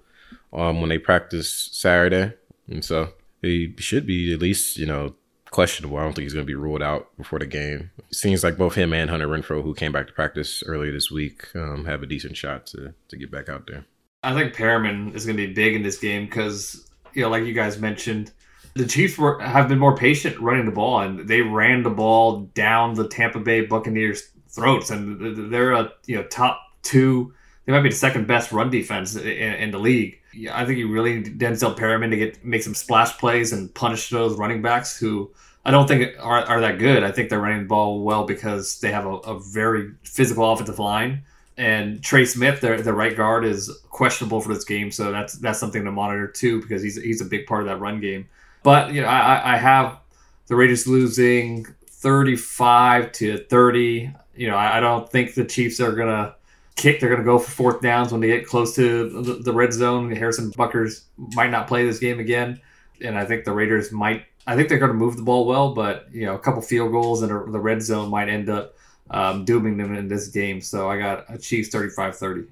[0.56, 2.34] um, when they practice Saturday,
[2.68, 3.10] and so
[3.42, 5.16] he should be at least you know
[5.52, 5.98] questionable.
[5.98, 7.92] I don't think he's going to be ruled out before the game.
[8.12, 11.56] Seems like both him and Hunter Renfrow, who came back to practice earlier this week,
[11.56, 13.86] um, have a decent shot to to get back out there.
[14.24, 17.44] I think Perryman is going to be big in this game because you know, like
[17.44, 18.32] you guys mentioned,
[18.76, 22.42] The Chiefs were, have been more patient running the ball, and they ran the ball
[22.54, 27.34] down the Tampa Bay Buccaneers' throats, and they're a you know top two.
[27.66, 30.20] They might be the second best run defense in, in the league.
[30.52, 34.10] I think you really need Denzel Perryman to get make some splash plays and punish
[34.10, 35.32] those running backs who
[35.66, 37.04] I don't think are, are that good.
[37.04, 40.80] I think they're running the ball well because they have a, a very physical offensive
[40.80, 41.24] line.
[41.58, 45.58] And Trey Smith, their, their right guard, is questionable for this game, so that's that's
[45.58, 48.28] something to monitor too because he's he's a big part of that run game.
[48.62, 50.00] But you know, I, I have
[50.48, 54.14] the Raiders losing 35 to 30.
[54.36, 56.36] You know, I, I don't think the Chiefs are gonna
[56.76, 57.00] kick.
[57.00, 59.74] They're going to go for fourth downs when they get close to the, the red
[59.74, 60.12] zone.
[60.12, 62.60] Harrison Buckers might not play this game again,
[63.02, 64.26] and I think the Raiders might.
[64.48, 66.92] I think they're going to move the ball well, but you know, a couple field
[66.92, 68.76] goals and the red zone might end up
[69.10, 70.62] um, dooming them in this game.
[70.62, 72.48] So I got a Chiefs 35-30.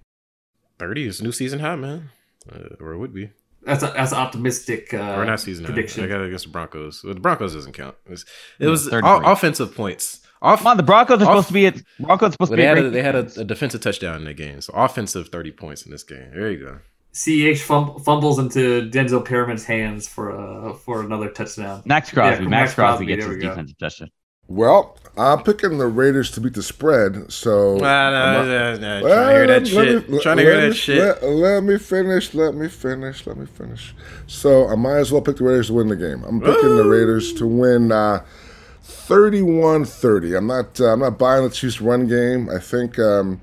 [0.79, 2.09] 30 is new season high, man,
[2.51, 3.29] uh, or it would be.
[3.65, 6.01] That's a, that's an optimistic uh, or not season prediction.
[6.01, 6.07] High.
[6.07, 7.01] I got it against the Broncos.
[7.01, 7.95] The Broncos doesn't count.
[8.05, 8.25] It was,
[8.59, 10.21] it was 30 o- offensive points.
[10.41, 12.63] Off, Come on, the Broncos are supposed to be at Broncos are supposed to be
[12.63, 15.51] they had, a, they had a, a defensive touchdown in the game, so offensive thirty
[15.51, 16.31] points in this game.
[16.33, 16.79] There you go.
[17.13, 21.83] Ch fum- fumbles into Denzel Perryman's hands for uh, for another touchdown.
[21.85, 22.43] Maxx Crosby.
[22.43, 24.09] Yeah, Maxx, Crosby, there gets we his defensive touchdown.
[24.47, 27.31] Well, I'm picking the Raiders to beat the spread.
[27.31, 30.09] So Nah, nah, I'm nah, not- trying to hear that shit.
[30.09, 30.97] me- Trying to hear that shit.
[30.99, 32.33] Let, let me finish.
[32.33, 33.25] Let me finish.
[33.27, 33.93] Let me finish.
[34.27, 36.23] So I might as well pick the Raiders to win the game.
[36.23, 38.23] I'm picking the Raiders to win uh,
[38.83, 40.37] 31-30.
[40.37, 40.79] I'm not.
[40.79, 42.49] Uh, I'm not buying the Chiefs' run game.
[42.49, 42.97] I think.
[42.99, 43.39] Um,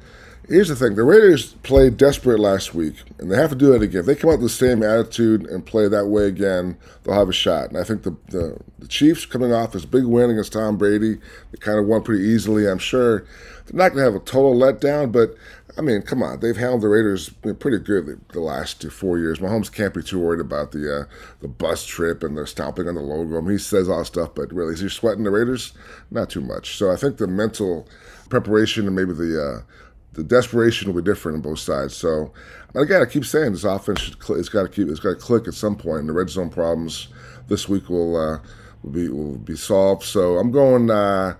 [0.50, 3.82] Here's the thing: the Raiders played desperate last week, and they have to do it
[3.82, 4.00] again.
[4.00, 7.28] If they come out with the same attitude and play that way again, they'll have
[7.28, 7.68] a shot.
[7.68, 11.18] And I think the the, the Chiefs coming off this big win against Tom Brady,
[11.52, 12.68] they kind of won pretty easily.
[12.68, 13.20] I'm sure
[13.66, 15.36] they're not going to have a total letdown, but
[15.78, 17.28] I mean, come on, they've handled the Raiders
[17.60, 19.38] pretty good the, the last two, four years.
[19.38, 21.04] Mahomes can't be too worried about the uh,
[21.42, 23.38] the bus trip and the stomping on the logo.
[23.38, 25.74] I mean, he says all stuff, but really, is he sweating the Raiders?
[26.10, 26.76] Not too much.
[26.76, 27.86] So I think the mental
[28.28, 29.62] preparation and maybe the uh,
[30.12, 31.94] the desperation will be different on both sides.
[31.94, 32.32] So
[32.74, 35.16] again, I keep saying this offense should cl- it's got to keep it's got to
[35.16, 36.00] click at some point.
[36.00, 37.08] And the red zone problems
[37.48, 38.38] this week will uh,
[38.82, 40.02] will be will be solved.
[40.02, 41.36] So I'm going uh,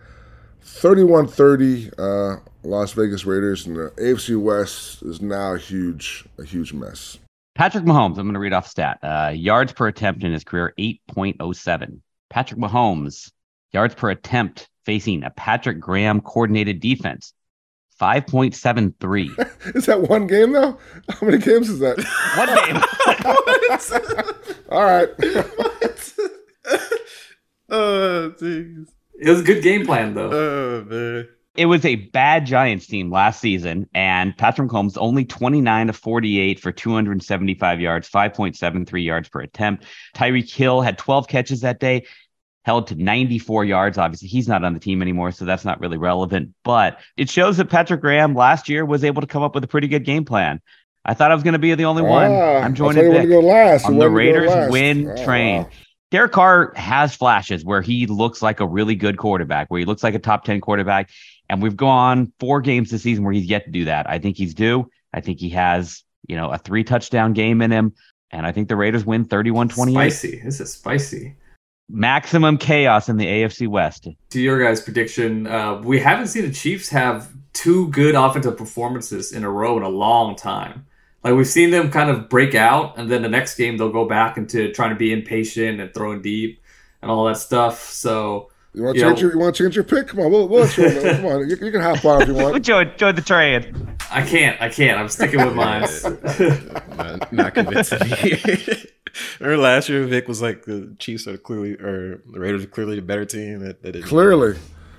[0.64, 6.72] 31-30 uh, Las Vegas Raiders, and the AFC West is now a huge a huge
[6.72, 7.18] mess.
[7.54, 8.98] Patrick Mahomes, I'm going to read off stat.
[9.02, 12.00] Uh, yards per attempt in his career, 8.07.
[12.30, 13.33] Patrick Mahomes,
[13.72, 17.35] yards per attempt facing a Patrick Graham coordinated defense,
[18.00, 19.74] 5.73.
[19.76, 20.78] Is that one game though?
[21.08, 21.98] How many games is that?
[22.36, 22.76] One game.
[24.70, 25.08] All right.
[27.68, 28.88] Oh, jeez.
[29.20, 30.30] It was a good game plan though.
[30.32, 31.28] Oh man.
[31.56, 36.60] It was a bad Giants team last season, and Patrick Mahomes only 29 to 48
[36.60, 39.84] for 275 yards, 5.73 yards per attempt.
[40.14, 42.06] Tyreek Hill had 12 catches that day,
[42.64, 43.99] held to 94 yards.
[43.99, 46.55] Obviously, he's not on the team anymore, so that's not really relevant.
[46.64, 49.68] But it shows that Patrick Graham last year was able to come up with a
[49.68, 50.61] pretty good game plan.
[51.05, 52.31] I thought I was going to be the only one.
[52.31, 53.85] Ah, I'm joining thought you wanted Vic go last.
[53.87, 54.70] On the wanted go Raiders last.
[54.73, 55.62] win Oh, train.
[55.62, 55.70] wow.
[56.11, 60.03] Derek Carr has flashes where he looks like a really good quarterback, where he looks
[60.03, 61.09] like a top 10 quarterback.
[61.49, 64.11] And we've gone four games this season where he's yet to do that.
[64.11, 64.90] I think he's due.
[65.14, 67.94] I think he has, you know, a three touchdown game in him.
[68.31, 69.94] And I think the Raiders win 31 28.
[70.12, 70.40] Spicy.
[70.44, 71.35] This is spicy.
[71.92, 74.09] Maximum chaos in the AFC West.
[74.31, 79.33] To your guys' prediction, uh, we haven't seen the Chiefs have two good offensive performances
[79.33, 80.87] in a row in a long time.
[81.24, 84.07] Like we've seen them kind of break out, and then the next game they'll go
[84.07, 86.62] back into trying to be impatient and throwing deep
[87.03, 87.81] and all that stuff.
[87.90, 90.09] So You want you to change know, your, you want to change your pick?
[90.09, 91.12] Come on, we'll, we'll let you know.
[91.16, 92.64] Come on, you, you can hop on if you want.
[92.64, 93.74] join, join the trade.
[94.11, 94.61] I can't.
[94.62, 94.98] I can't.
[94.98, 95.83] I'm sticking with mine.
[96.96, 98.85] not, not convincing me.
[99.40, 102.96] Remember last year, Vic was like the Chiefs are clearly, or the Raiders are clearly
[102.96, 103.61] the better team.
[103.61, 104.57] That, that Clearly,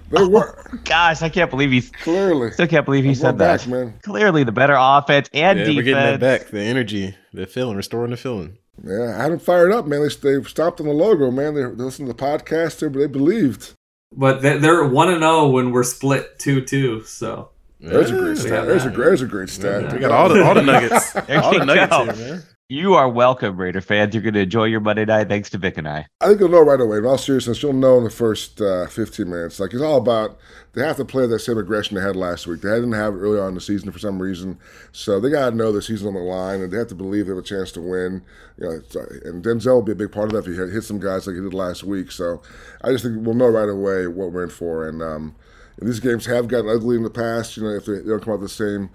[0.10, 2.52] they were oh, Gosh, I can't believe he's clearly.
[2.52, 3.69] still can't believe he said back, that.
[3.69, 3.93] man.
[4.04, 5.76] Clearly the better offense and Yeah, defense.
[5.78, 6.47] we're getting that back.
[6.50, 8.58] The energy, the feeling, restoring the feeling.
[8.84, 10.02] Yeah, I had them fired up, man.
[10.02, 11.54] They they stopped on the logo, man.
[11.54, 13.74] They, they listened to the podcast, there, but they believed.
[14.15, 17.04] but they- they're one and zero when we're split two two.
[17.04, 18.65] So There's a great stat.
[18.65, 19.93] There's a there's a great stat.
[19.93, 22.06] We got all the all the nuggets, all the nuggets go.
[22.12, 22.43] here, man.
[22.71, 24.13] You are welcome, Raider fans.
[24.13, 26.07] You're going to enjoy your Monday night thanks to Vic and I.
[26.21, 26.99] I think you'll know right away.
[26.99, 29.60] In all seriousness, you'll know in the first uh, 15 minutes.
[29.60, 30.39] Like it's all about
[30.71, 32.62] they have to play that same aggression they had last week.
[32.62, 34.57] They didn't have it early on in the season for some reason,
[34.93, 37.25] so they got to know the season's on the line and they have to believe
[37.25, 38.23] they have a chance to win.
[38.57, 40.84] You know, uh, and Denzel will be a big part of that if he hit,
[40.84, 42.10] some guys like he did last week.
[42.10, 42.41] So
[42.86, 44.88] I just think we'll know right away what we're in for.
[44.88, 45.36] And um,
[45.77, 47.58] and these games have gotten ugly in the past.
[47.58, 48.91] You know, if they don't come out the same.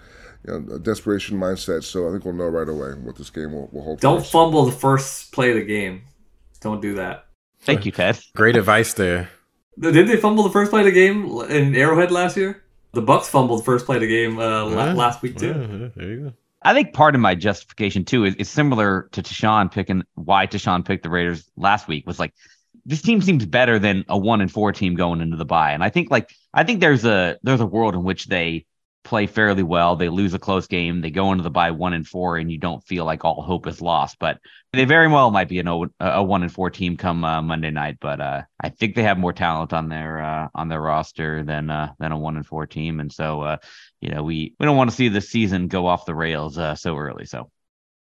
[0.47, 1.82] You know, desperation mindset.
[1.84, 4.01] So I think we'll know right away what this game will, will hold.
[4.01, 4.30] don't us.
[4.30, 6.03] fumble the first play of the game.
[6.61, 7.26] Don't do that.
[7.61, 8.18] Thank you, Ted.
[8.34, 9.28] Great advice there.
[9.78, 12.62] Did they fumble the first play of the game in Arrowhead last year?
[12.92, 14.92] The Bucks fumbled the first play of the game uh, Yeah.
[14.94, 15.49] last week too.
[15.49, 16.32] Yeah, there you go.
[16.62, 20.84] I think part of my justification too is, is similar to Tashan picking why Tashan
[20.84, 22.32] picked the Raiders last week was like
[22.86, 25.72] this team seems better than a one and four team going into the bye.
[25.72, 28.64] And I think like I think there's a there's a world in which they
[29.07, 29.96] play fairly well.
[29.96, 32.59] They lose a close game, they go into the bye one and four, and you
[32.59, 34.18] don't feel like all hope is lost.
[34.18, 34.40] But
[34.72, 35.68] they very well might be an
[36.00, 37.98] a one and four team come uh, Monday night.
[38.00, 41.70] But uh, I think they have more talent on their uh, on their roster than
[41.70, 43.57] uh, than a one and four team, and so uh,
[44.00, 46.74] you know we we don't want to see the season go off the rails uh,
[46.74, 47.24] so early.
[47.26, 47.50] So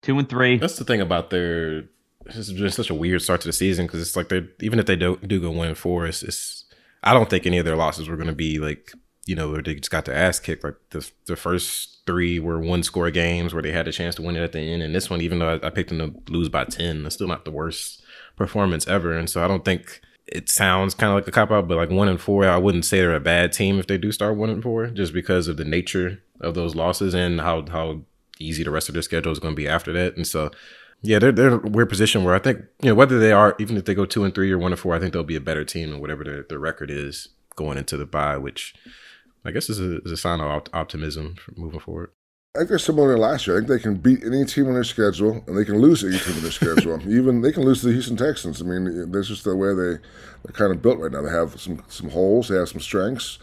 [0.03, 0.57] two and three.
[0.57, 1.85] That's the thing about their.
[2.25, 4.87] It's been such a weird start to the season because it's like they even if
[4.87, 6.65] they do do go one and four, it's, it's
[7.05, 8.93] I don't think any of their losses were going to be like
[9.27, 10.65] you know where they just got their ass kicked.
[10.65, 14.23] Like the the first three were one score games where they had a chance to
[14.23, 16.33] win it at the end, and this one, even though I, I picked them to
[16.33, 18.03] lose by ten, it's still not the worst
[18.37, 19.13] performance ever.
[19.13, 21.91] And so I don't think it sounds kind of like a cop out, but like
[21.91, 24.51] one and four, I wouldn't say they're a bad team if they do start one
[24.51, 28.03] and four, just because of the nature of those losses and how how
[28.39, 30.17] easy the rest of their schedule is going to be after that.
[30.17, 30.51] And so,
[31.03, 33.77] yeah, they're they're a weird position where I think you know whether they are even
[33.77, 35.41] if they go two and three or one and four, I think they'll be a
[35.41, 38.75] better team than whatever their, their record is going into the bye, which
[39.47, 42.11] I guess is a, is a sign of opt- optimism for moving forward.
[42.55, 43.57] I think they're similar to last year.
[43.57, 46.19] I think they can beat any team on their schedule, and they can lose any
[46.19, 46.99] team on their schedule.
[47.09, 48.63] Even they can lose to the Houston Texans.
[48.63, 49.99] I mean, that's just the way they
[50.43, 51.21] they're kind of built right now.
[51.21, 53.39] They have some some holes, they have some strengths.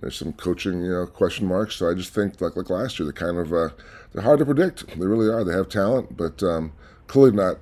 [0.00, 1.76] There's some coaching, you know, question marks.
[1.76, 3.70] So I just think like like last year, they're kind of uh,
[4.12, 4.86] they're hard to predict.
[4.86, 5.44] They really are.
[5.44, 6.72] They have talent, but um,
[7.06, 7.56] clearly not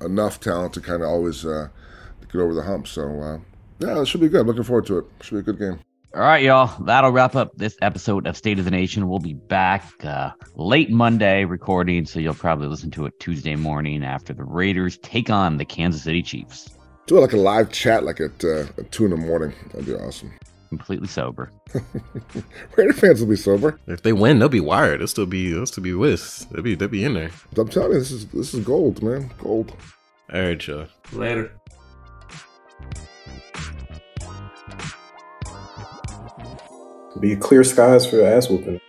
[0.00, 1.68] enough talent to kind of always uh,
[2.32, 2.86] get over the hump.
[2.86, 3.38] So uh,
[3.80, 4.46] yeah, it should be good.
[4.46, 5.06] Looking forward to it.
[5.20, 5.80] Should be a good game.
[6.14, 6.82] All right, y'all.
[6.84, 9.08] That'll wrap up this episode of State of the Nation.
[9.08, 14.02] We'll be back uh, late Monday recording, so you'll probably listen to it Tuesday morning
[14.02, 16.70] after the Raiders take on the Kansas City Chiefs.
[17.06, 19.52] Do it like a live chat, like at, uh, at two in the morning.
[19.66, 20.32] That'd be awesome.
[20.70, 21.52] Completely sober.
[22.76, 23.78] Raider fans will be sober.
[23.86, 25.00] If they win, they'll be wired.
[25.00, 26.46] They'll still be they'll still be whiz.
[26.50, 27.30] They'll be they'll be in there.
[27.56, 29.30] I'm telling you, this is this is gold, man.
[29.38, 29.72] Gold.
[30.32, 30.88] All right, y'all.
[31.12, 31.52] Later.
[37.20, 38.80] Be clear skies for your ass whooping.